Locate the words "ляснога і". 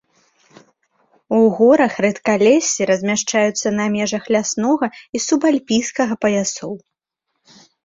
4.39-5.23